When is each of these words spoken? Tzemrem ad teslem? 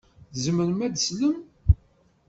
Tzemrem 0.33 0.79
ad 0.87 0.95
teslem? 0.95 1.37